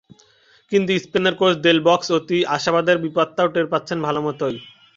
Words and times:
কিন্তু 0.71 0.91
স্পেনের 1.03 1.35
coach 1.39 1.53
Del 1.65 1.77
Bosque 1.87 2.09
অতি 2.17 2.37
আশাবাদের 2.55 2.97
বিপদটাও 3.03 3.51
টের 3.53 3.67
পাচ্ছেন 3.71 3.97
ভালোমতোই। 4.07 4.55